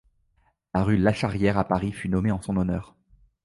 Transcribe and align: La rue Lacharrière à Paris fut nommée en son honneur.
La 0.73 0.83
rue 0.83 0.97
Lacharrière 0.97 1.59
à 1.59 1.63
Paris 1.63 1.91
fut 1.93 2.09
nommée 2.09 2.31
en 2.31 2.41
son 2.41 2.57
honneur. 2.57 2.95